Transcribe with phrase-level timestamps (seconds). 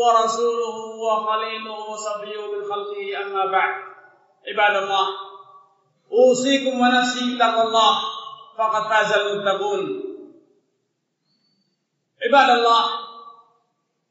[0.00, 3.74] ورسوله وخليله وصفيه من خلقه أما بعد
[4.48, 5.06] عباد الله
[6.12, 7.94] أوصيكم ونفسي بتقوى الله
[8.58, 10.02] فقد فاز المتقون
[12.22, 13.06] عباد الله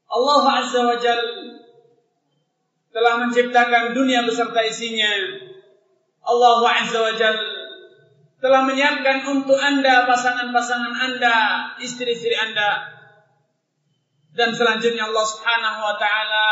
[0.06, 1.18] Allah Azza wa Jal
[2.94, 5.10] telah menciptakan dunia beserta isinya.
[6.22, 7.36] Allah Azza wa Jal
[8.38, 11.36] telah menyiapkan untuk Anda pasangan-pasangan Anda,
[11.82, 12.96] istri-istri Anda.
[14.31, 16.47] dan selanjutnya Allah Subhanahu wa taala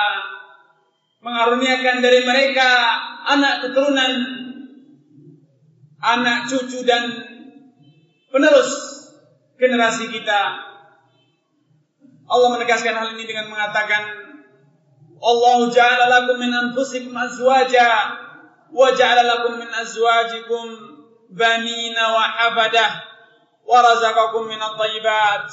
[1.23, 2.69] mengaruniakan dari mereka
[3.27, 4.13] anak keturunan,
[6.03, 7.07] anak cucu dan
[8.31, 8.71] penerus
[9.59, 10.41] generasi kita.
[12.29, 14.03] Allah menegaskan hal ini dengan mengatakan
[15.19, 18.15] Allah ja'ala lakum min anfusikum azwaja
[18.71, 20.67] wa ja'ala lakum min azwajikum
[21.33, 22.91] banina wa hafadah
[23.65, 25.49] wa razaqakum min at-tayyibat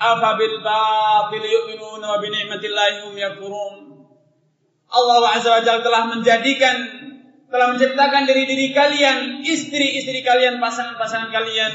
[0.00, 3.74] afa bil batil yu'minuna wa bi ni'matillahi hum yakfurun
[4.90, 6.76] Allah Azza wa Jalla telah menjadikan
[7.50, 11.72] telah menciptakan dari diri kalian istri-istri kalian pasangan-pasangan kalian.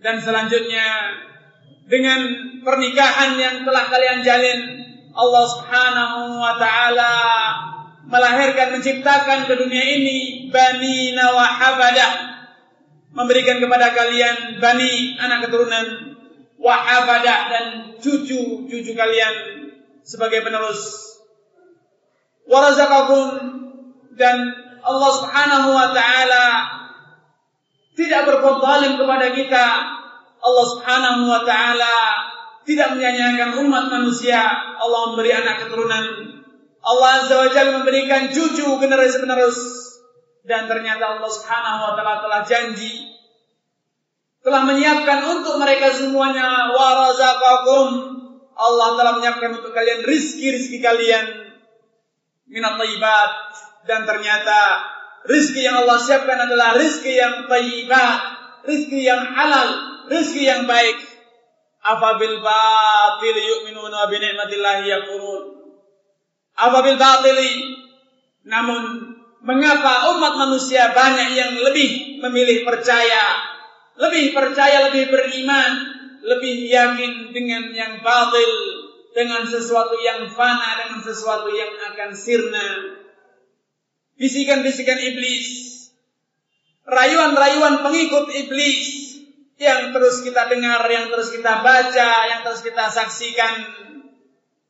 [0.00, 1.12] Dan selanjutnya
[1.88, 2.20] dengan
[2.64, 4.60] pernikahan yang telah kalian jalin
[5.16, 7.14] Allah Subhanahu wa taala
[8.06, 12.12] melahirkan menciptakan ke dunia ini bani wa habadah
[13.16, 16.15] memberikan kepada kalian bani anak keturunan
[16.56, 16.76] wa
[17.52, 19.34] dan cucu-cucu kalian
[20.02, 21.14] sebagai penerus
[22.48, 23.28] warazaqakum
[24.16, 24.36] dan
[24.86, 26.46] Allah Subhanahu wa taala
[27.96, 29.66] tidak berbuat zalim kepada kita
[30.46, 31.96] Allah Subhanahu wa taala
[32.66, 34.42] tidak menyanyiakan umat manusia.
[34.76, 36.04] Allah memberi anak keturunan.
[36.86, 39.58] Allah Azza wa Jalla memberikan cucu generasi penerus.
[40.46, 43.15] Dan ternyata Allah Subhanahu wa taala telah janji
[44.46, 46.70] telah menyiapkan untuk mereka semuanya.
[46.70, 48.14] Warazaqakum.
[48.54, 51.50] Allah telah menyiapkan untuk kalian rizki-rizki kalian.
[52.46, 53.30] Minat tayyibat.
[53.90, 54.86] Dan ternyata
[55.26, 58.18] rizki yang Allah siapkan adalah rizki yang tayyibat,
[58.70, 59.68] rizki yang halal,
[60.14, 60.94] rizki yang baik.
[61.82, 65.42] Afabil batil yu'minuna bi ni'matillahi yakfurun.
[66.54, 67.50] Afabil batili.
[68.46, 69.10] Namun
[69.42, 73.55] mengapa umat manusia banyak yang lebih memilih percaya,
[73.96, 75.72] lebih percaya, lebih beriman,
[76.20, 78.52] lebih yakin dengan yang batil,
[79.16, 82.68] dengan sesuatu yang fana, dengan sesuatu yang akan sirna.
[84.16, 85.48] Bisikan-bisikan iblis,
[86.84, 89.16] rayuan-rayuan pengikut iblis
[89.56, 93.54] yang terus kita dengar, yang terus kita baca, yang terus kita saksikan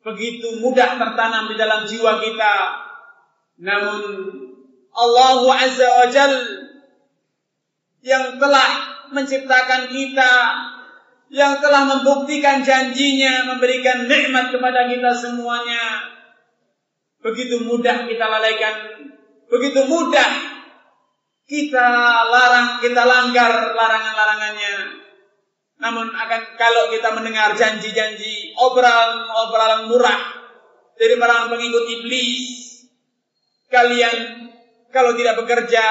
[0.07, 2.57] begitu mudah tertanam di dalam jiwa kita.
[3.59, 4.03] Namun
[4.95, 6.35] Allah Azza wa Jal
[8.07, 10.35] yang telah menciptakan kita,
[11.31, 16.07] yang telah membuktikan janjinya, memberikan nikmat kepada kita semuanya,
[17.19, 18.75] begitu mudah kita lalaikan,
[19.51, 20.31] begitu mudah
[21.47, 21.89] kita
[22.31, 25.03] larang, kita langgar larangan-larangannya.
[25.77, 30.21] Namun akan kalau kita mendengar janji-janji obrolan-obrolan murah
[30.97, 32.87] dari para pengikut iblis,
[33.69, 34.49] kalian
[34.95, 35.85] kalau tidak bekerja,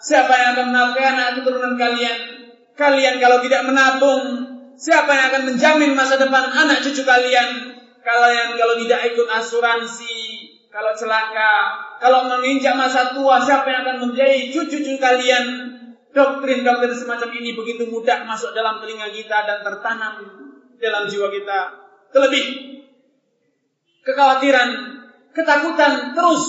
[0.00, 2.35] siapa yang akan menafkahi keturunan kalian?
[2.76, 4.22] Kalian kalau tidak menabung,
[4.76, 7.72] siapa yang akan menjamin masa depan anak cucu kalian?
[8.04, 10.16] Kalian kalau tidak ikut asuransi,
[10.68, 11.52] kalau celaka,
[11.96, 15.72] kalau menginjak masa tua, siapa yang akan menjadi cucu-cucu kalian?
[16.12, 20.20] Doktrin-doktrin semacam ini begitu mudah masuk dalam telinga kita dan tertanam
[20.76, 21.60] dalam jiwa kita.
[22.12, 22.44] Terlebih,
[24.04, 24.68] kekhawatiran,
[25.32, 26.44] ketakutan terus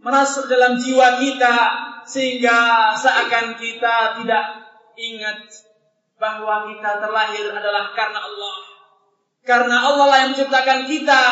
[0.00, 1.56] merasuk dalam jiwa kita
[2.04, 4.63] sehingga seakan kita tidak
[4.98, 5.44] ingat
[6.18, 8.56] bahwa kita terlahir adalah karena Allah.
[9.44, 11.22] Karena Allah lah yang menciptakan kita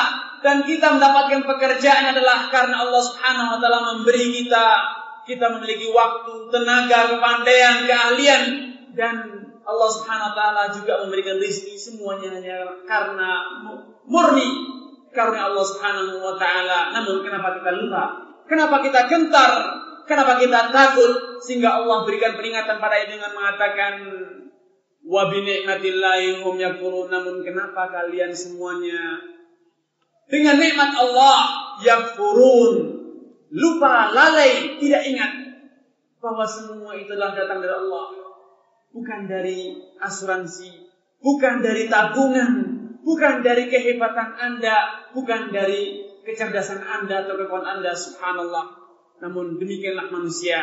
[0.44, 4.66] dan kita mendapatkan pekerjaan adalah karena Allah Subhanahu wa taala memberi kita
[5.22, 8.42] kita memiliki waktu, tenaga, kepandaian, keahlian
[8.92, 9.14] dan
[9.62, 13.30] Allah Subhanahu wa taala juga memberikan rezeki semuanya hanya karena
[14.04, 14.50] murni
[15.14, 16.92] karena Allah Subhanahu wa taala.
[16.92, 18.02] Namun kenapa kita lupa?
[18.50, 19.52] Kenapa kita gentar?
[20.04, 23.94] Kenapa kita takut sehingga Allah berikan peringatan pada dengan mengatakan
[25.02, 29.18] wa bi ni'matillahi hum yakfurun namun kenapa kalian semuanya
[30.30, 31.38] dengan nikmat Allah
[31.82, 32.74] yakfurun
[33.50, 35.32] lupa lalai tidak ingat
[36.22, 38.06] bahwa semua itu adalah datang dari Allah.
[38.92, 40.92] Bukan dari asuransi
[41.22, 42.52] bukan dari tabungan
[43.00, 48.66] bukan dari kehebatan Anda bukan dari kecerdasan Anda atau kekuatan Anda subhanallah.
[49.22, 50.60] Namun demikianlah manusia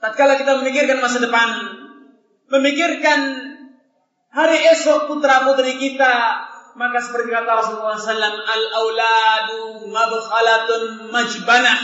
[0.00, 1.48] tatkala kita memikirkan masa depan
[2.50, 3.20] memikirkan
[4.32, 6.48] hari esok putra putri kita
[6.78, 11.78] maka seperti kata Rasulullah SAW, al-auladu mabkhalatun majbanah.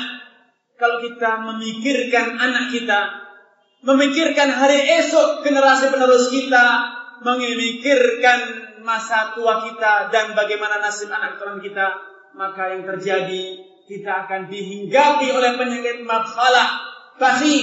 [0.76, 3.00] Kalau kita memikirkan anak kita,
[3.84, 6.64] memikirkan hari esok generasi penerus kita,
[7.24, 8.38] memikirkan
[8.84, 11.86] masa tua kita dan bagaimana nasib anak keturunan kita,
[12.36, 13.44] maka yang terjadi
[13.88, 16.68] kita akan dihinggapi oleh penyakit mabkhalah,
[17.16, 17.56] bahi,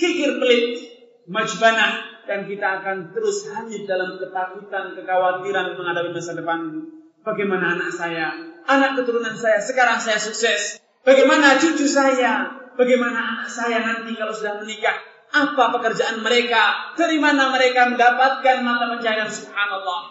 [0.00, 0.80] kikir pelit,
[1.28, 6.88] majbanah, dan kita akan terus hanyut dalam ketakutan, kekhawatiran menghadapi masa depan.
[7.20, 8.32] Bagaimana anak saya,
[8.64, 10.80] anak keturunan saya, sekarang saya sukses.
[11.04, 12.48] Bagaimana cucu saya,
[12.80, 14.96] bagaimana anak saya nanti kalau sudah menikah.
[15.30, 20.02] Apa pekerjaan mereka, dari mana mereka mendapatkan mata pencahayaan subhanallah.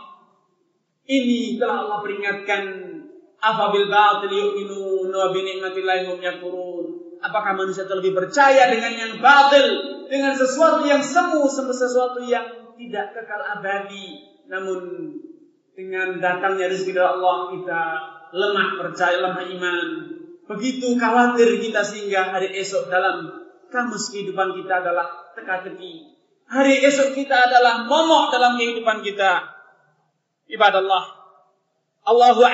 [1.09, 2.63] Ini telah Allah peringatkan
[3.39, 6.88] afabil batil yu'minun wa bi hum.
[7.19, 9.67] Apakah manusia itu lebih percaya dengan yang batil,
[10.07, 14.23] dengan sesuatu yang semu, sesuatu yang tidak kekal abadi.
[14.47, 14.79] Namun
[15.75, 17.81] dengan datangnya rezeki dari Allah kita
[18.31, 19.79] lemah percaya, lemah iman.
[20.49, 23.29] Begitu khawatir kita sehingga hari esok dalam
[23.69, 26.17] kamus kehidupan kita adalah teka-teki.
[26.49, 29.43] Hari esok kita adalah momok dalam kehidupan kita.
[30.49, 31.05] Ibadah Allah.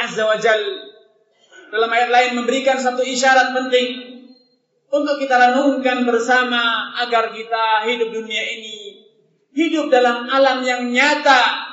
[0.03, 0.59] Azza wa Jal
[1.71, 4.14] dalam ayat lain memberikan satu isyarat penting
[4.95, 9.03] untuk kita renungkan bersama agar kita hidup dunia ini
[9.56, 11.68] hidup dalam alam yang nyata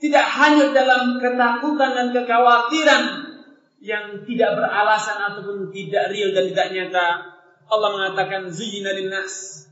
[0.00, 3.02] tidak hanya dalam ketakutan dan kekhawatiran
[3.80, 7.08] yang tidak beralasan ataupun tidak real dan tidak nyata.
[7.68, 9.64] Allah mengatakan zuyyina linnas.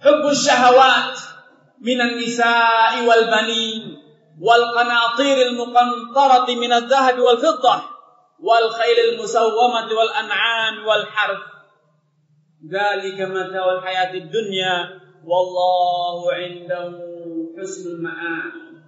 [0.00, 1.12] Hubbus syahawat
[1.84, 4.00] minan nisa'i wal banin
[4.40, 7.80] wal qanatiril muqantarati minadh dhahab wal fiddah
[8.40, 11.59] wal khailil musawwamati wal an'am wal harth
[12.60, 18.84] Dzalika mata'ul hayatid dunya wallahu indahu husnul ma'ab.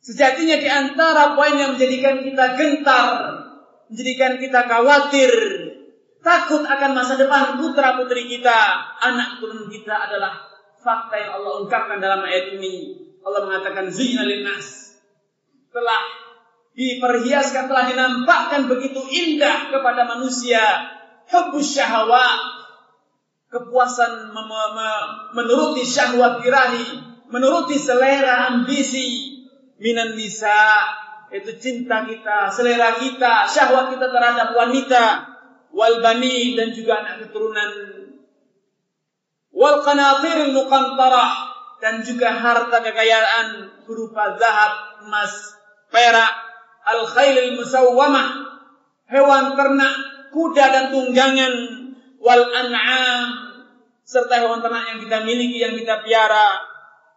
[0.00, 3.08] Sejatinya di antara poin yang menjadikan kita gentar,
[3.90, 5.32] menjadikan kita khawatir,
[6.22, 8.58] takut akan masa depan putra putri kita,
[9.02, 10.46] anak turun kita adalah
[10.78, 13.02] fakta yang Allah ungkapkan dalam ayat ini.
[13.26, 14.94] Allah mengatakan zina linnas
[15.74, 16.02] telah
[16.78, 20.62] diperhiaskan, telah dinampakkan begitu indah kepada manusia.
[21.26, 22.55] Hubbus syahwat,
[23.50, 24.34] kepuasan
[25.34, 26.86] menuruti syahwat irahi,
[27.30, 29.34] menuruti selera ambisi.
[29.76, 30.80] Minan nisa
[31.28, 35.04] itu cinta kita, selera kita, syahwat kita terhadap wanita,
[35.68, 37.70] wal bani dan juga anak keturunan,
[39.52, 41.32] wal qanatir muqantarah
[41.84, 45.60] dan juga harta kekayaan berupa zahab, emas,
[45.92, 46.32] perak,
[46.88, 48.48] al khailil musawwamah,
[49.12, 49.94] hewan ternak,
[50.32, 51.52] kuda dan tunggangan,
[52.20, 53.46] wal an'am
[54.06, 56.62] serta hewan ternak yang kita miliki yang kita piara.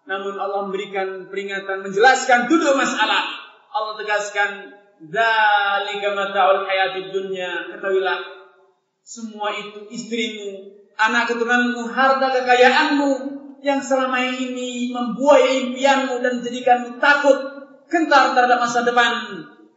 [0.10, 3.30] Namun Allah memberikan peringatan menjelaskan duduk masalah.
[3.70, 4.74] Allah tegaskan
[5.06, 7.78] dzalika mata'ul hayatid dunya.
[7.78, 8.18] Ketahuilah
[9.06, 13.12] semua itu istrimu, anak keturunanmu, harta kekayaanmu
[13.66, 17.38] yang selama ini membuai impianmu dan menjadikanmu takut,
[17.90, 19.14] gentar terhadap masa depan,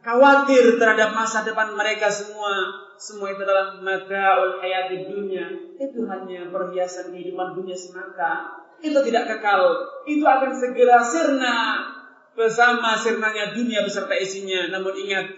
[0.03, 5.47] khawatir terhadap masa depan mereka semua semua itu adalah mataul hayati dunia.
[5.79, 8.63] Itu hanya perhiasan kehidupan dunia semata.
[8.83, 9.63] Itu tidak kekal.
[10.07, 11.83] Itu akan segera sirna
[12.35, 14.71] bersama sirnanya dunia beserta isinya.
[14.71, 15.35] Namun ingat,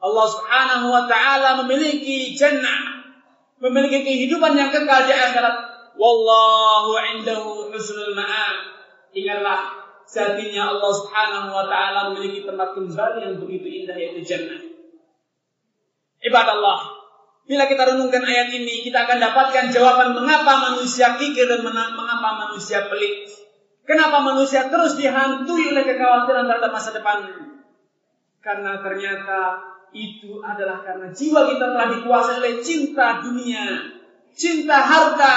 [0.00, 3.08] Allah Subhanahu wa taala memiliki jannah,
[3.60, 5.56] memiliki kehidupan yang kekal di akhirat.
[5.94, 8.56] Wallahu indahu husnul ma'ab.
[9.14, 14.60] Ingatlah, satinya Allah Subhanahu wa taala memiliki tempat kembali yang begitu indah yaitu jannah.
[16.24, 16.80] Ibadah Allah.
[17.44, 22.88] Bila kita renungkan ayat ini, kita akan dapatkan jawaban mengapa manusia kikir dan mengapa manusia
[22.88, 23.28] pelit.
[23.84, 27.20] Kenapa manusia terus dihantui oleh kekhawatiran terhadap masa depan?
[28.40, 29.60] Karena ternyata
[29.92, 33.92] itu adalah karena jiwa kita telah dikuasai oleh cinta dunia,
[34.32, 35.36] cinta harta.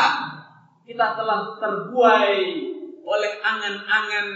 [0.88, 2.66] Kita telah terbuai
[3.07, 4.27] oleh angan-angan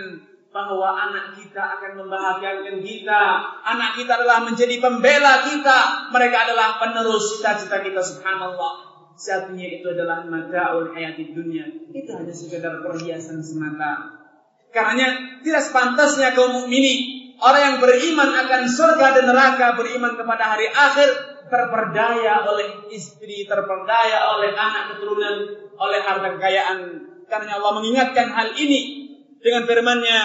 [0.52, 3.24] bahwa anak kita akan membahagiakan kita.
[3.68, 6.10] Anak kita adalah menjadi pembela kita.
[6.12, 8.88] Mereka adalah penerus cita-cita kita subhanallah.
[9.20, 11.68] Satunya itu adalah madaul hayati dunia.
[11.92, 14.24] Itu hanya sekedar perhiasan semata.
[14.72, 20.70] Karena tidak sepantasnya kaum mukminin Orang yang beriman akan surga dan neraka, beriman kepada hari
[20.70, 21.10] akhir,
[21.50, 27.11] terperdaya oleh istri, terperdaya oleh anak keturunan, oleh harta kekayaan.
[27.32, 29.08] Karena Allah mengingatkan hal ini
[29.40, 30.22] dengan firman-Nya,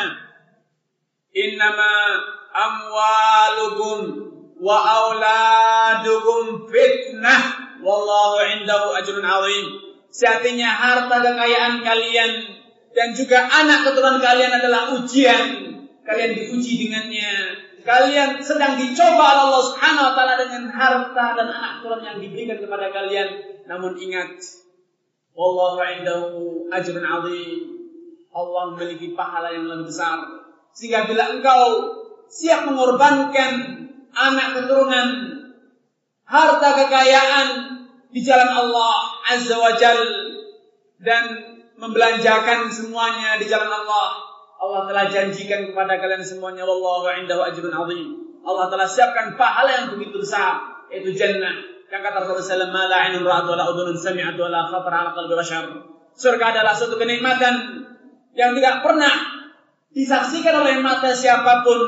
[1.38, 2.18] "Innama
[2.50, 3.98] amwalukum
[4.58, 7.42] wa auladukum fitnah,
[7.78, 9.66] wallahu indahu ajrun azim."
[10.10, 12.30] Sejatinya harta kekayaan kalian
[12.90, 17.32] dan juga anak keturunan kalian adalah ujian kalian diuji dengannya.
[17.86, 22.58] Kalian sedang dicoba oleh Allah Subhanahu wa taala dengan harta dan anak turun yang diberikan
[22.58, 23.28] kepada kalian.
[23.70, 24.34] Namun ingat,
[25.37, 27.61] wallahu indahu ajrun azim.
[28.33, 30.21] Allah memiliki pahala yang lebih besar.
[30.76, 31.64] Sehingga bila engkau
[32.28, 33.52] siap mengorbankan
[34.12, 35.09] anak keturunan,
[36.25, 37.49] harta kekayaan
[38.12, 38.97] di jalan Allah
[39.28, 40.00] Azza wa Jal
[41.00, 41.25] dan
[41.76, 44.21] membelanjakan semuanya di jalan Allah,
[44.57, 48.09] Allah telah janjikan kepada kalian semuanya wallahu indahu ajrun azim.
[48.47, 51.75] Allah telah siapkan pahala yang begitu besar yaitu jannah.
[51.87, 55.35] Yang kata Rasulullah SAW, la ainun ra'at wa la udhunun sami'at wa khatar ala qalbi
[55.38, 55.64] bashar.
[56.16, 57.55] Surga adalah suatu kenikmatan
[58.35, 59.14] yang tidak pernah
[59.93, 61.81] disaksikan oleh mata siapa pun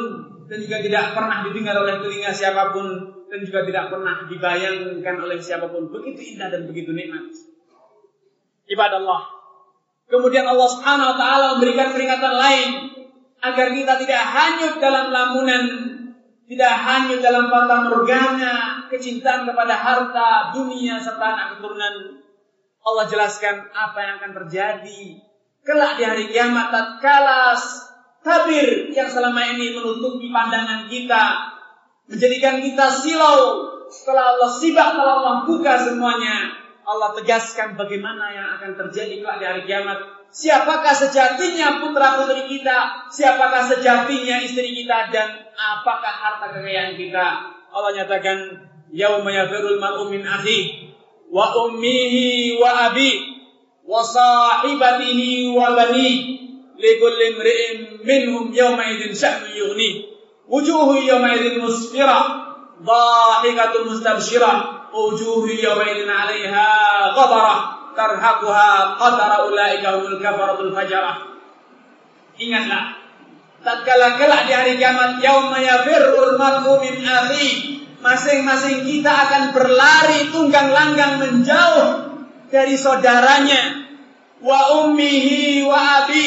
[0.49, 2.87] dan juga tidak pernah didengar oleh telinga siapa pun
[3.28, 5.90] dan juga tidak pernah dibayangkan oleh siapa pun.
[5.90, 7.28] Begitu indah dan begitu nikmat.
[8.69, 9.38] Ibadah Allah,
[10.09, 12.69] Kemudian Allah Subhanahu wa taala memberikan peringatan lain
[13.45, 15.62] agar kita tidak hanyut dalam lamunan,
[16.49, 22.25] tidak hanyut dalam fata morgana, kecintaan kepada harta, dunia serta anak keturunan.
[22.81, 25.21] Allah jelaskan apa yang akan terjadi
[25.61, 27.52] kelak di hari kiamat tatkala
[28.25, 31.52] tabir yang selama ini menutupi pandangan kita,
[32.09, 36.57] menjadikan kita silau setelah Allah sibak, setelah Allah buka semuanya,
[36.88, 40.17] Allah tegaskan bagaimana yang akan terjadi kelak di hari kiamat.
[40.28, 43.08] Siapakah sejatinya putra putri kita?
[43.08, 45.08] Siapakah sejatinya istri kita?
[45.08, 47.26] Dan apakah harta kekayaan kita?
[47.73, 48.38] Allah nyatakan,
[48.92, 50.25] Yauma yafirul mar'u min
[51.28, 53.37] wa ummihi wa abi
[53.85, 56.08] wa sahibatihi wa bani
[56.80, 60.08] likulli imri'in minhum yawma idzin sya'nu yughni
[60.49, 62.18] wujuhu yawma musfira
[62.80, 66.68] dhahikatun mustabshirah wujuh yawmaidin 'alaiha
[67.12, 71.35] ghabarah tarhaquha qadara ulaika humul kafaratul fajarah.
[72.38, 72.95] Ingatlah,
[73.67, 80.71] tatkala kelak di hari kiamat yauma yafirrul mar'u min akhi, masing-masing kita akan berlari tunggang
[80.71, 82.14] langgang menjauh
[82.55, 83.90] dari saudaranya
[84.38, 86.26] wa ummihi wa abi.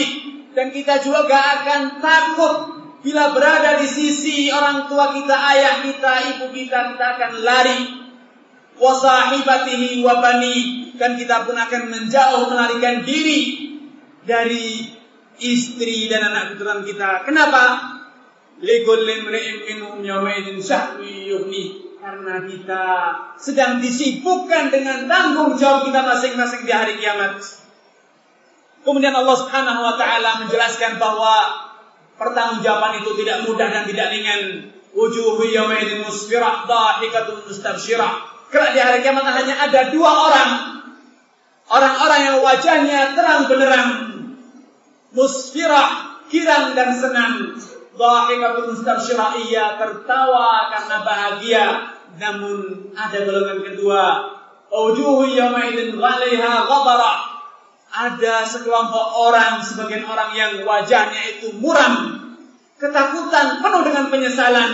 [0.52, 2.56] Dan kita juga akan takut
[3.00, 8.01] bila berada di sisi orang tua kita, ayah kita, ibu kita, kita akan lari
[8.82, 13.70] wasahibatihi wa bani dan kita pun akan menjauh melarikan diri
[14.26, 14.90] dari
[15.38, 17.22] istri dan anak keturunan kita.
[17.22, 17.94] Kenapa?
[20.62, 21.30] Syahwi
[22.02, 22.86] karena kita
[23.38, 27.38] sedang disibukkan dengan tanggung jawab kita masing-masing di hari kiamat.
[28.82, 31.34] Kemudian Allah Subhanahu wa taala menjelaskan bahwa
[32.18, 34.74] pertanggungjawaban itu tidak mudah dan tidak ringan.
[34.92, 40.52] Wujuhu yawmaidin musfirah dhahikatun mustabsyirah Kelak di hari kiamat hanya ada dua orang.
[41.72, 43.90] Orang-orang yang wajahnya terang benderang.
[45.16, 47.56] Musfirah, girang dan senang.
[47.96, 51.66] Dhahikatul mustabsyirah tertawa karena bahagia.
[52.20, 54.04] Namun ada golongan kedua.
[54.68, 57.20] Ujuhu yawmaidin ghaliha ghabarah.
[57.92, 62.20] Ada sekelompok orang, sebagian orang yang wajahnya itu muram.
[62.76, 64.72] Ketakutan penuh dengan penyesalan.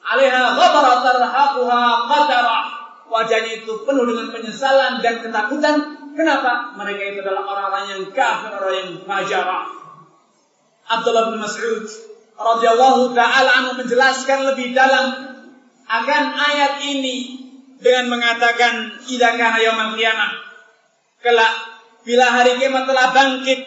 [0.00, 2.65] Alaiha ghabara tarhaquha qatarah
[3.06, 5.76] wajahnya itu penuh dengan penyesalan dan ketakutan.
[6.16, 6.72] Kenapa?
[6.80, 9.46] Mereka itu adalah orang-orang yang kafir, orang yang fajar.
[10.86, 11.84] Abdullah bin Mas'ud
[12.36, 15.34] radhiyallahu taala anhu menjelaskan lebih dalam
[15.86, 17.46] akan ayat ini
[17.80, 20.30] dengan mengatakan kana yaumul qiyamah
[21.20, 21.54] kelak
[22.06, 23.66] bila hari kiamat telah bangkit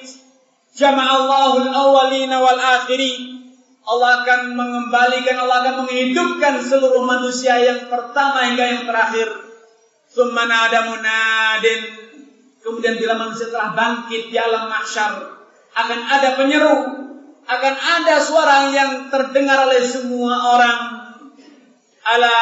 [0.77, 3.38] jama'allahu al-awwalina wal akhirin
[3.89, 9.34] Allah akan mengembalikan, Allah akan menghidupkan seluruh manusia yang pertama hingga yang terakhir.
[10.05, 11.98] Sumana ada munadin.
[12.62, 15.41] Kemudian bila manusia telah bangkit di alam mahsyar,
[15.74, 16.77] akan ada penyeru,
[17.50, 20.79] akan ada suara yang terdengar oleh semua orang.
[22.05, 22.38] Ala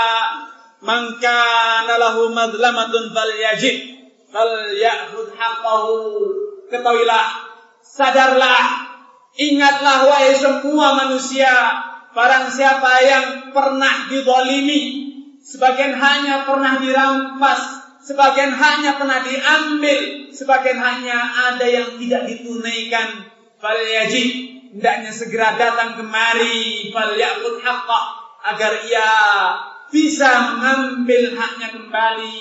[0.83, 1.39] mangka
[1.87, 4.03] nalahu madlamatun fal yajid
[4.35, 5.95] fal ya'khud haqqahu.
[6.67, 7.25] Ketahuilah,
[7.79, 8.86] sadarlah
[9.37, 11.53] Ingatlah wahai semua manusia,
[12.17, 15.13] barang siapa yang pernah didolimi,
[15.45, 17.61] sebagian hanya pernah dirampas,
[18.01, 21.17] sebagian hanya pernah diambil, sebagian hanya
[21.53, 23.29] ada yang tidak ditunaikan.
[23.61, 24.29] Falyajid,
[24.73, 28.03] hendaknya segera datang kemari fal haqqah
[28.53, 29.09] agar ia
[29.93, 32.37] bisa mengambil haknya kembali,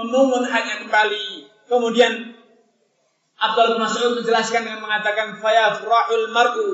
[0.00, 1.48] memungut haknya kembali.
[1.68, 2.27] Kemudian
[3.38, 6.68] Abdul Mas'ud menjelaskan dengan mengatakan fayafrahul mar'u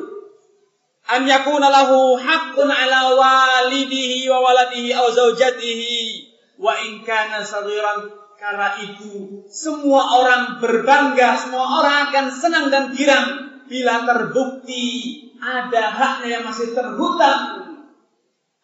[1.13, 6.25] an yakuna lahu haqqun ala walidihi wa waladihi aw zaujatihi
[6.57, 8.09] wa in kana saghiran
[8.41, 16.41] karena itu semua orang berbangga semua orang akan senang dan girang bila terbukti ada haknya
[16.41, 17.65] yang masih terhutang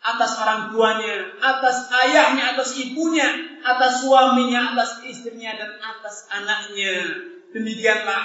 [0.00, 3.28] atas orang tuanya, atas ayahnya, atas ibunya,
[3.60, 7.20] atas suaminya, atas istrinya dan atas anaknya.
[7.50, 8.22] Demikianlah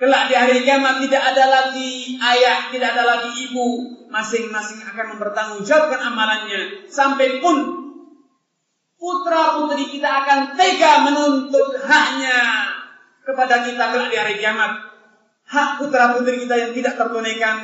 [0.00, 3.68] kelak di hari kiamat tidak ada lagi ayah, tidak ada lagi ibu,
[4.08, 7.56] masing-masing akan mempertanggungjawabkan amalannya sampai pun
[9.00, 12.68] putra putri kita akan tega menuntut haknya
[13.24, 14.88] kepada kita kelak di hari kiamat.
[15.50, 17.56] Hak putra putri kita yang tidak tertunaikan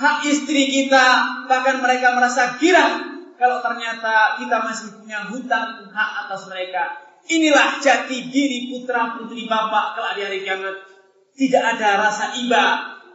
[0.00, 1.06] hak istri kita,
[1.44, 7.09] bahkan mereka merasa girang kalau ternyata kita masih punya hutang hak atas mereka.
[7.28, 10.76] Inilah jati diri putra putri bapak kelak di hari kiamat.
[11.36, 12.64] Tidak ada rasa iba,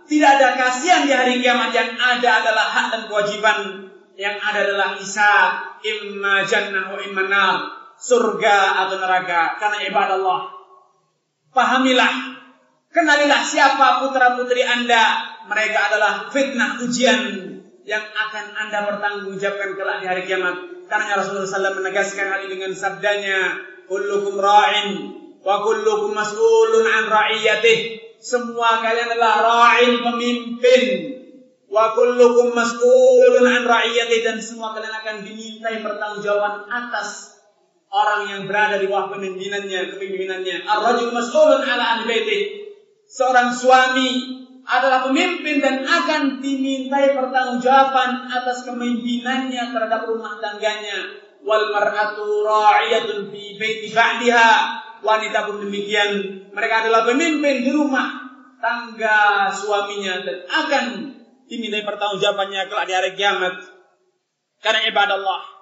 [0.06, 3.60] tidak ada kasihan di hari kiamat yang ada adalah hak dan kewajiban.
[4.16, 5.34] Yang ada adalah isa,
[5.84, 7.56] imma jannah wa imma nar,
[8.00, 10.42] surga atau neraka karena ibadah Allah.
[11.52, 12.14] Pahamilah,
[12.96, 17.22] kenalilah siapa putra putri Anda, mereka adalah fitnah ujian
[17.84, 20.56] yang akan Anda bertanggungjawabkan kelak di hari kiamat.
[20.86, 23.40] Karena Rasulullah SAW menegaskan hal ini dengan sabdanya,
[23.86, 24.90] "Kullukum ra'in
[25.42, 27.80] wa kullukum mas'ulun an ra'iyatih."
[28.22, 30.84] Semua kalian adalah ra'in pemimpin
[31.70, 37.36] wa kullukum mas'ulun an ra'iyatih dan semua kalian akan dimintai pertanggungjawaban atas
[37.96, 40.68] orang yang berada di bawah pemimpinannya, kepemimpinannya.
[40.68, 42.42] Ar-rajul mas'ulun ala ahli baitih.
[43.06, 44.10] Seorang suami
[44.66, 53.44] adalah pemimpin dan akan dimintai pertanggungjawaban atas kepemimpinannya terhadap rumah tangganya wal mar'atu ra'iyatun fi
[53.62, 54.50] baiti ba'diha.
[55.06, 56.12] Wanita pun demikian.
[56.50, 58.26] Mereka adalah pemimpin di rumah
[58.58, 60.86] tangga suaminya dan akan
[61.46, 63.54] dimintai pertanggungjawabannya kelak di hari kiamat.
[64.66, 65.56] Karena ibadah Allah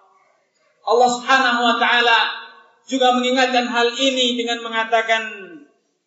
[0.84, 2.44] Allah Subhanahu wa taala
[2.84, 5.24] juga mengingatkan hal ini dengan mengatakan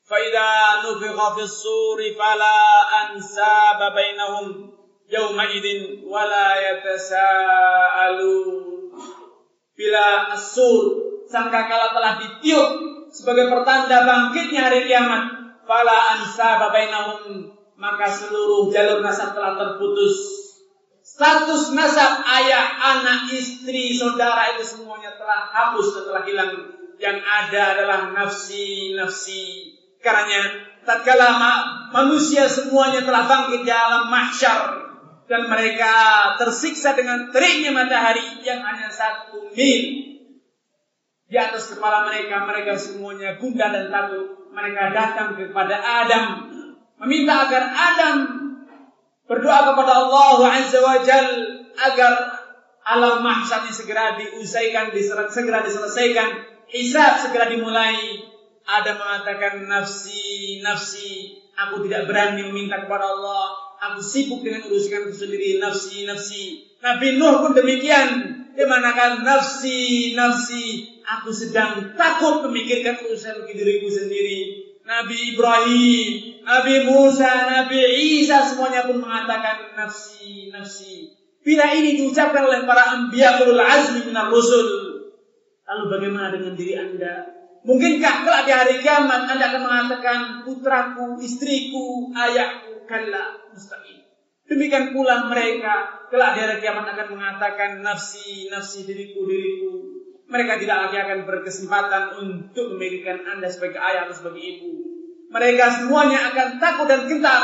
[0.05, 4.69] fa idza nufikha fis suri fala ansaba bainahum
[5.09, 8.76] yawma idin wala yatasaalun
[9.77, 12.69] Bila asur sangkakala telah ditiup
[13.13, 20.17] sebagai pertanda bangkitnya hari kiamat, fala ansaba bainahum maka seluruh jalur nasab telah terputus.
[21.07, 26.51] Status nasab ayah, anak, istri, saudara itu semuanya telah hapus setelah hilang.
[26.97, 31.37] Yang ada adalah nafsi, nafsi, karena tatkala
[31.93, 34.86] manusia semuanya telah bangkit di alam mahsyar
[35.27, 35.93] dan mereka
[36.39, 39.83] tersiksa dengan teriknya matahari yang hanya satu mil
[41.27, 44.47] di atas kepala mereka, mereka semuanya gundah dan takut.
[44.55, 46.49] Mereka datang kepada Adam,
[47.03, 48.17] meminta agar Adam
[49.27, 51.29] berdoa kepada Allah Azza wa Jal
[51.77, 52.13] agar
[52.87, 54.95] alam ini segera diusaikan,
[55.29, 56.29] segera diselesaikan,
[56.71, 58.23] hisab segera dimulai,
[58.65, 63.66] ada mengatakan nafsi, nafsi, aku tidak berani meminta kepada Allah.
[63.77, 66.43] Aku sibuk dengan urusanku sendiri, nafsi, nafsi.
[66.81, 68.09] Nabi Nuh pun demikian.
[68.57, 70.97] Dia mengatakan nafsi, nafsi.
[71.05, 74.65] Aku sedang takut memikirkan urusan diriku sendiri.
[74.87, 76.11] Nabi Ibrahim,
[76.47, 77.79] Nabi Musa, Nabi
[78.23, 81.11] Isa semuanya pun mengatakan nafsi, nafsi.
[81.43, 84.67] Bila ini diucapkan oleh para anbiya ulul azmi minar rusul,
[85.63, 87.23] lalu bagaimana dengan diri Anda?
[87.67, 94.05] Mungkinkah kelak di hari kiamat Anda akan mengatakan putraku, istriku, ayahku, kalla, mustahil.
[94.47, 99.73] Demikian pula mereka kelak di hari kiamat akan mengatakan nafsi, nafsi diriku, diriku.
[100.31, 104.71] Mereka tidak lagi akan berkesempatan untuk memilihkan Anda sebagai ayah atau sebagai ibu.
[105.31, 107.43] Mereka semuanya akan takut dan gentar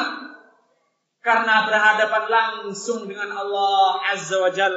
[1.23, 4.75] karena berhadapan langsung dengan Allah Azza wa Jal.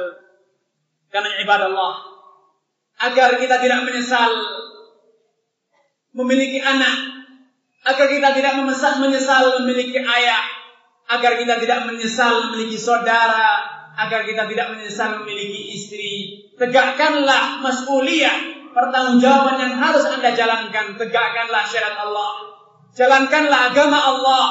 [1.10, 1.94] Karena ibadah Allah.
[2.96, 4.30] Agar kita tidak menyesal
[6.16, 7.26] memiliki anak,
[7.84, 8.52] agar kita tidak
[8.98, 10.42] menyesal memiliki ayah,
[11.06, 13.62] agar kita tidak menyesal memiliki saudara,
[13.96, 16.14] agar kita tidak menyesal memiliki istri.
[16.58, 20.98] Tegakkanlah mas'uliyah, pertanggungjawaban yang harus Anda jalankan.
[20.98, 22.32] Tegakkanlah syariat Allah.
[22.96, 24.46] Jalankanlah agama Allah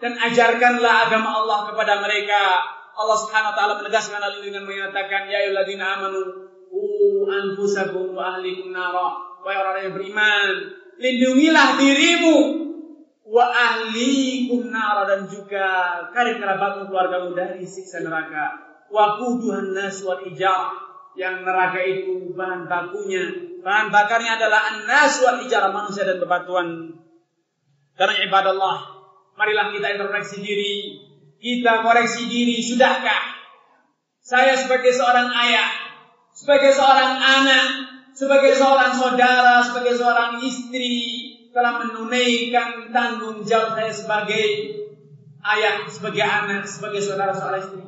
[0.00, 2.64] dan ajarkanlah agama Allah kepada mereka.
[2.96, 6.20] Allah Subhanahu wa taala menegaskan hal ini dengan mengatakan ya ayyuhalladzina amanu
[6.68, 6.84] qu
[7.28, 9.16] anfusakum wa ahlikum nara.
[9.40, 10.48] Wahai orang yang beriman,
[11.00, 12.36] lindungilah dirimu
[13.30, 15.66] wa ahlikum nar dan juga
[16.10, 18.58] karib kerabatmu keluargamu dari siksa neraka.
[18.90, 20.90] Wa quduhan nas wal ijarah.
[21.14, 23.22] Yang neraka itu bahan bakunya.
[23.60, 25.20] Bahan bakarnya adalah an-nas
[25.74, 26.96] manusia dan bebatuan.
[27.98, 28.78] Karena ibadallah
[29.34, 30.74] marilah kita introspeksi diri.
[31.40, 33.22] Kita koreksi diri sudahkah?
[34.20, 35.90] Saya sebagai seorang ayah
[36.36, 37.66] sebagai seorang anak
[38.14, 44.46] sebagai seorang saudara sebagai seorang istri telah menunaikan tanggung jawab saya sebagai
[45.42, 47.82] ayah, sebagai anak, sebagai saudara seorang istri.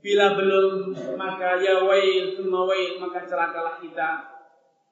[0.00, 4.36] Bila belum, maka ya wail, thumma wail, maka celakalah kita.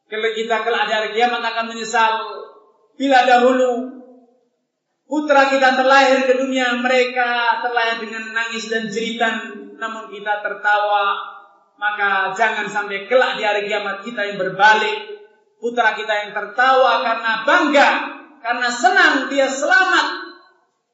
[0.05, 2.13] Kalau kita kelak hari kiamat akan menyesal.
[2.95, 3.91] Bila dahulu
[5.07, 9.35] putra kita terlahir ke dunia, mereka terlahir dengan nangis dan jeritan,
[9.79, 11.35] namun kita tertawa.
[11.75, 15.24] Maka jangan sampai kelak di hari kiamat kita yang berbalik
[15.59, 17.89] putra kita yang tertawa karena bangga,
[18.45, 20.07] karena senang dia selamat,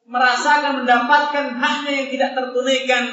[0.07, 3.05] merasakan mendapatkan haknya yang tidak tertunaikan,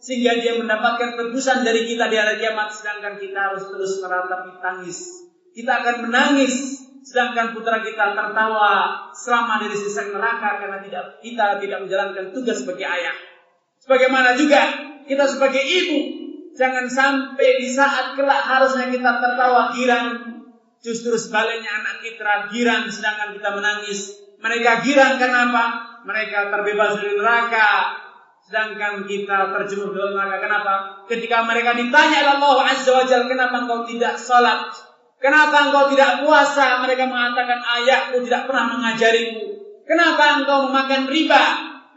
[0.00, 4.98] sehingga dia mendapatkan tebusan dari kita di hari kiamat, sedangkan kita harus terus meratapi tangis.
[5.50, 11.78] Kita akan menangis, sedangkan putra kita tertawa selama dari sisa neraka karena tidak kita tidak
[11.84, 13.16] menjalankan tugas sebagai ayah.
[13.80, 14.60] Sebagaimana juga
[15.08, 15.98] kita sebagai ibu,
[16.54, 20.39] jangan sampai di saat kelak harusnya kita tertawa girang
[20.80, 24.16] Justru sebaliknya anak kita girang sedangkan kita menangis.
[24.40, 25.64] Mereka girang kenapa?
[26.08, 28.00] Mereka terbebas dari neraka.
[28.40, 30.40] Sedangkan kita terjemur dalam neraka.
[30.40, 30.72] Kenapa?
[31.04, 34.72] Ketika mereka ditanya Allah Azza wa Jalla, kenapa engkau tidak sholat?
[35.20, 36.80] Kenapa engkau tidak puasa?
[36.80, 39.44] Mereka mengatakan ayahku tidak pernah mengajarimu.
[39.84, 41.44] Kenapa engkau memakan riba?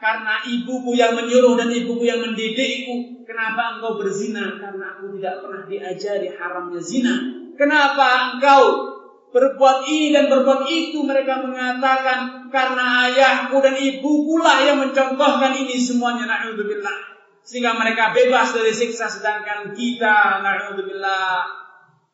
[0.04, 3.24] Karena ibuku yang menyuruh dan ibuku yang mendidikku.
[3.24, 4.60] Kenapa engkau berzina?
[4.60, 7.43] Karena aku tidak pernah diajari haramnya zina.
[7.54, 8.94] Kenapa engkau
[9.30, 11.02] berbuat ini dan berbuat itu?
[11.06, 16.26] Mereka mengatakan karena ayahku dan ibuku lah yang mencontohkan ini semuanya.
[16.26, 17.14] Na'udzubillah.
[17.44, 21.44] Sehingga mereka bebas dari siksa sedangkan kita na'udzubillah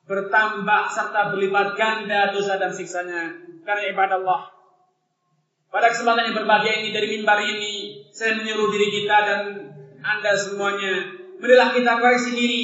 [0.10, 3.30] bertambah serta berlipat ganda dosa dan siksanya
[3.62, 4.50] karena ibadah Allah.
[5.70, 9.42] Pada kesempatan yang berbahagia ini dari mimbar ini saya menyuruh diri kita dan
[10.02, 12.64] Anda semuanya marilah kita koreksi diri,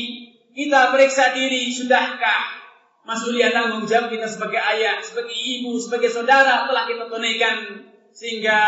[0.58, 2.55] kita periksa diri, sudahkah
[3.06, 8.60] Masuliah tanggung jawab kita sebagai ayah, sebagai ibu, sebagai saudara telah kita tunaikan sehingga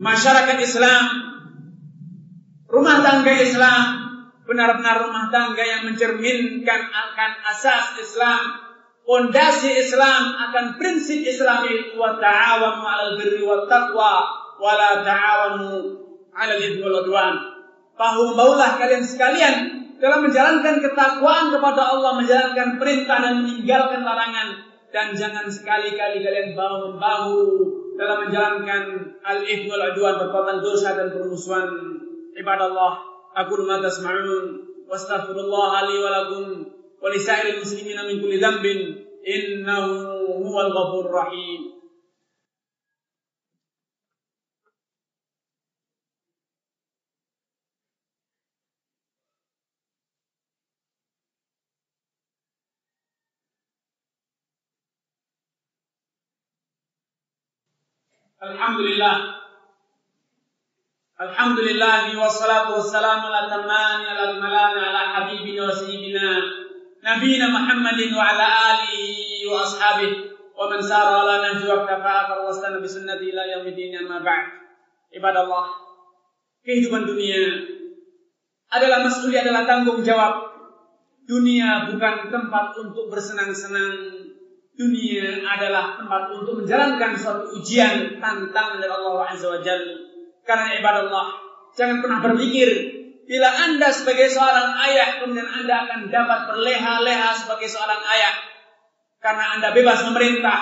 [0.00, 1.04] masyarakat Islam,
[2.64, 3.82] rumah tangga Islam
[4.48, 8.56] benar-benar rumah tangga yang mencerminkan akan asas Islam,
[9.04, 14.24] fondasi Islam akan prinsip Islam itu wa ta'awanu 'alal birri wat taqwa
[14.56, 15.68] wa la ta'awanu
[16.32, 17.36] 'alal ithmi wal.
[18.00, 19.56] Bahu maulah kalian sekalian
[19.98, 24.48] dalam menjalankan ketakwaan kepada Allah, menjalankan perintah dan meninggalkan larangan.
[24.88, 27.36] Dan jangan sekali-kali kalian bahu membahu
[27.98, 28.82] dalam menjalankan
[29.20, 31.68] al-ithmu al-adwan perbuatan dosa dan permusuhan
[32.38, 33.04] ibadah Allah.
[33.36, 36.44] Aku ma tasma'un wastaghfirullah li wa lakum
[36.98, 37.08] wa
[37.60, 39.92] muslimina min kulli dhanbin innahu
[40.46, 41.77] huwal ghafurur rahim.
[58.38, 59.34] Habibina
[65.66, 66.26] wa sayyidina
[67.02, 70.30] nabiyina Muhammadin wa ala alihi wa ashabihi.
[70.54, 74.46] Wa man sara ala nahji wa iktafa wa istana bi sunnati ila yaumil amma ba'd.
[75.18, 75.66] Ibadallah
[76.62, 77.42] kehidupan dunia
[78.70, 80.46] adalah mas'uli adalah tanggung jawab
[81.26, 84.27] dunia bukan tempat untuk bersenang-senang
[84.78, 89.94] dunia adalah tempat untuk menjalankan suatu ujian tantangan dari Allah Azza wa Jalla.
[90.46, 91.26] Karena ibadah Allah,
[91.74, 92.68] jangan pernah berpikir
[93.28, 98.34] bila Anda sebagai seorang ayah kemudian Anda akan dapat berleha-leha sebagai seorang ayah
[99.18, 100.58] karena Anda bebas memerintah,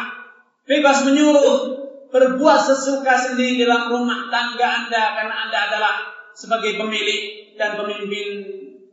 [0.66, 1.76] bebas menyuruh,
[2.10, 5.94] berbuat sesuka sendiri dalam rumah tangga Anda karena Anda adalah
[6.32, 8.28] sebagai pemilik dan pemimpin,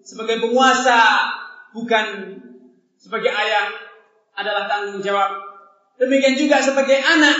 [0.04, 1.32] sebagai penguasa,
[1.74, 2.38] bukan
[3.00, 3.93] sebagai ayah
[4.34, 5.54] adalah tanggung jawab.
[6.02, 7.38] Demikian juga sebagai anak.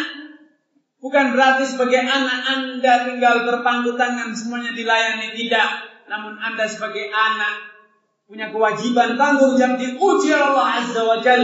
[1.04, 5.36] Bukan berarti sebagai anak Anda tinggal berpangku tangan semuanya dilayani.
[5.36, 5.70] Tidak.
[6.08, 7.76] Namun Anda sebagai anak
[8.24, 11.44] punya kewajiban tanggung jawab diuji Allah Azza wa Jal.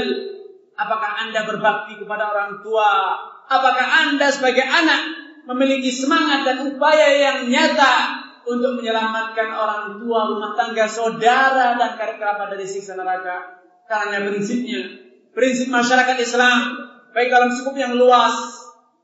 [0.80, 3.20] Apakah Anda berbakti kepada orang tua?
[3.52, 5.02] Apakah Anda sebagai anak
[5.44, 8.16] memiliki semangat dan upaya yang nyata
[8.48, 13.60] untuk menyelamatkan orang tua, rumah tangga, saudara dan kerabat dari siksa neraka?
[13.92, 15.09] Karena prinsipnya
[15.40, 16.76] prinsip masyarakat Islam
[17.16, 18.36] baik dalam skup yang luas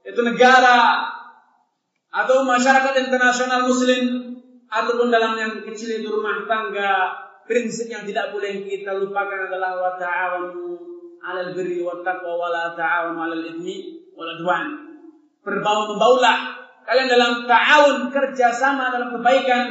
[0.03, 1.07] itu negara
[2.11, 4.35] atau masyarakat internasional muslim
[4.67, 7.15] ataupun dalam yang kecil itu rumah tangga
[7.47, 10.75] prinsip yang tidak boleh kita lupakan adalah wa ta'awanu
[11.23, 14.67] 'alal birri wat taqwa wa la ta'awanu 'alal itsmi wal 'udwan
[15.39, 19.65] berbau membaulah kalian dalam ta'awun kerjasama dalam kebaikan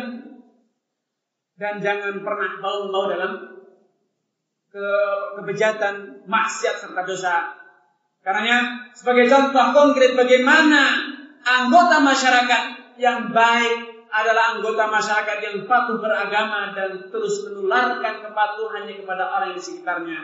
[1.60, 3.54] dan jangan pernah bau mau dalam
[4.74, 4.88] ke
[5.38, 7.54] kebejatan, maksiat serta dosa.
[8.26, 10.98] Karenanya sebagai contoh konkret bagaimana
[11.46, 12.62] anggota masyarakat
[12.98, 19.62] yang baik adalah anggota masyarakat yang patuh beragama dan terus menularkan kepatuhannya kepada orang di
[19.62, 20.18] sekitarnya.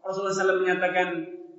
[0.00, 1.08] Rasulullah SAW menyatakan,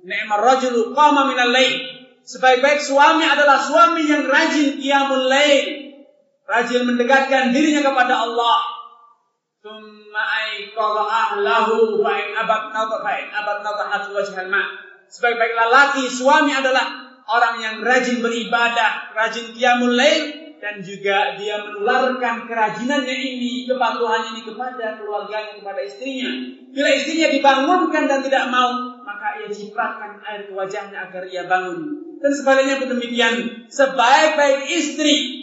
[0.02, 1.78] Ni'mar rajulu qama minal lail.
[2.26, 5.94] Sebaik-baik suami adalah suami yang rajin qiyamul lail.
[6.42, 8.81] Rajin mendekatkan dirinya kepada Allah.
[9.62, 14.66] Aiqadha ahlahu fa'in abad nata fa'in abad nata hatu wajhal ma'
[15.06, 16.82] Sebaik-baik lelaki, suami adalah
[17.30, 24.42] orang yang rajin beribadah, rajin qiyamul lail dan juga dia menularkan kerajinannya ini, kepatuhannya ini
[24.42, 26.32] kepada keluarganya, kepada istrinya.
[26.74, 32.02] Bila istrinya dibangunkan dan tidak mau, maka ia cipratkan air ke wajahnya agar ia bangun.
[32.18, 35.38] Dan sebaliknya pun demikian, sebaik-baik istri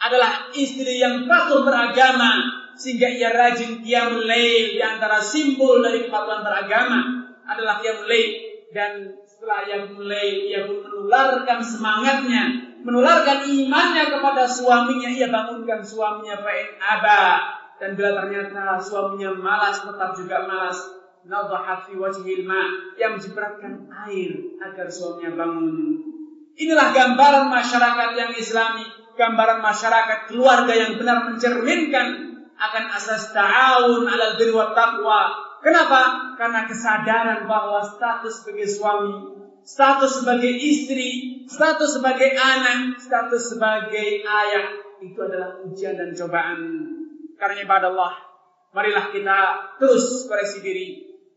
[0.00, 6.40] adalah istri yang patuh beragama sehingga ia rajin qiyamul lail di antara simbol dari kepatuhan
[6.40, 8.50] beragama adalah qiyamul lail.
[8.70, 16.38] Dan setelah ia mulai ia pun menularkan semangatnya, menularkan imannya kepada suaminya, ia bangunkan suaminya
[16.38, 17.22] fa'in aba.
[17.82, 20.78] Dan bila ternyata suaminya malas tetap juga malas.
[21.26, 22.62] Nadhahat fi wajhil ma.
[22.94, 25.98] Yang mencipratkan air agar suaminya bangun.
[26.54, 28.86] Inilah gambaran masyarakat yang islami,
[29.18, 32.29] gambaran masyarakat keluarga yang benar mencerminkan
[32.60, 36.32] akan asas ta'awun alal birri wat taqwa Kenapa?
[36.40, 39.12] Karena kesadaran bahwa status sebagai suami,
[39.60, 44.66] status sebagai istri, status sebagai anak, status sebagai ayah
[45.04, 46.60] itu adalah ujian dan cobaan.
[47.36, 48.14] Karena ibadah Allah,
[48.72, 49.36] marilah kita
[49.76, 50.88] terus koreksi diri.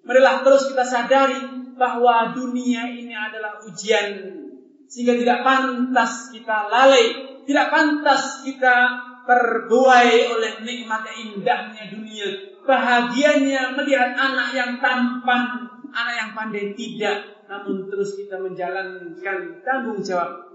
[0.07, 4.39] Marilah terus kita sadari bahwa dunia ini adalah ujian.
[4.88, 8.75] Sehingga tidak pantas kita lalai, tidak pantas kita
[9.23, 17.88] terbuai oleh nikmat indahnya dunia bahagianya melihat anak yang tampan, anak yang pandai tidak, namun
[17.91, 20.47] terus kita menjalankan tanggung jawab.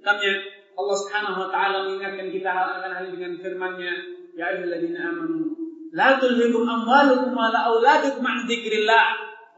[0.00, 0.32] Makanya
[0.76, 3.92] Allah Subhanahu wa taala mengingatkan kita hal akan hal dengan firman-Nya,
[4.36, 5.52] ya ayyuhalladzina amanu
[5.90, 9.04] la tulhikum amwalukum wa la auladukum an dzikrillah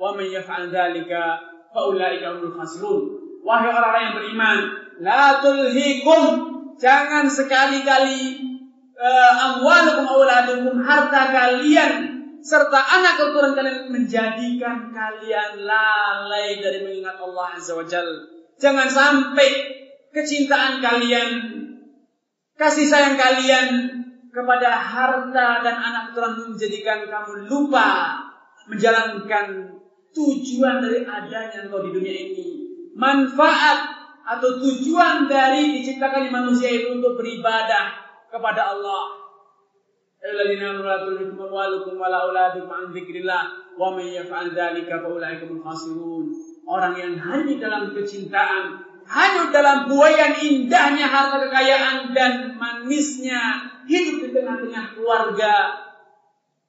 [0.00, 1.38] wa man yaf'al dzalika
[1.70, 3.02] fa ulaika humul khasirun.
[3.42, 4.58] Wahai orang-orang yang beriman,
[5.02, 8.40] la tulhikum jangan sekali-kali
[8.96, 11.92] uh, amwalukum auladukum harta kalian
[12.42, 18.06] serta anak keturunan kalian menjadikan kalian lalai dari mengingat Allah Azza wa Jal.
[18.58, 19.50] Jangan sampai
[20.10, 21.30] kecintaan kalian,
[22.58, 23.68] kasih sayang kalian
[24.34, 28.18] kepada harta dan anak keturunan menjadikan kamu lupa
[28.66, 29.78] menjalankan
[30.12, 32.48] tujuan dari adanya engkau di dunia ini.
[32.98, 39.20] Manfaat atau tujuan dari diciptakannya manusia itu untuk beribadah, kepada Allah.
[46.62, 48.64] Orang yang hanya dalam kecintaan,
[49.02, 55.54] hanya dalam buayan indahnya harta kekayaan dan manisnya hidup di tengah-tengah keluarga.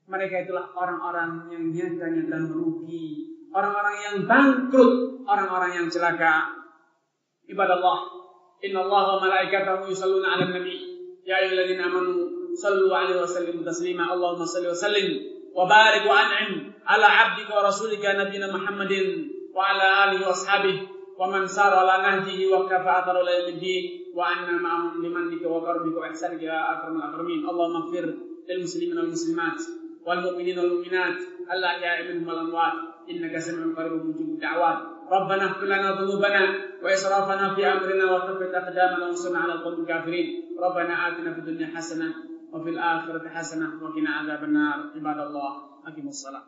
[0.10, 6.63] Mereka itulah orang-orang yang nyata-nyata merugi, orang-orang yang bangkrut, orang-orang yang celaka
[7.49, 7.99] Ibadah Allah,
[8.65, 10.89] Inna Allah wa malaikatahu yusalluna ala nabi
[11.29, 12.17] يا أيها الذين آمنوا
[12.57, 15.07] صلوا عليه وسلموا تسليما اللهم صل وسلم
[15.53, 16.53] وبارك وأنعم
[16.89, 18.93] على عبدك ورسولك نبينا محمد
[19.53, 20.77] وعلى آله وأصحابه
[21.21, 23.85] ومن سار على نهجه وكفى أثر إلى يوم الدين
[24.17, 28.05] وعنا معهم بمنك وكرمك وإحسانك يا أكرم الأكرمين اللهم اغفر
[28.49, 29.61] للمسلمين والمسلمات
[30.09, 31.19] والمؤمنين والمؤمنات
[31.53, 32.73] الأحياء منهم والأموات
[33.11, 34.79] إنك سميع قريب مجيب الدعوات
[35.14, 36.42] ربنا اغفر لنا ذنوبنا
[36.84, 40.28] وإسرافنا في أمرنا وثبت أقدامنا وانصرنا على القوم الكافرين.
[40.60, 42.10] ربنا آتنا في الدنيا حسنة
[42.54, 44.78] وفي الآخرة حسنة وقنا عذاب النار.
[44.96, 45.52] عباد الله
[45.88, 46.44] أقيموا الصلاة.